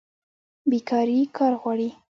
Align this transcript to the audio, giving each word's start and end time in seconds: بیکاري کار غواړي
بیکاري 0.71 1.17
کار 1.37 1.53
غواړي 1.61 1.89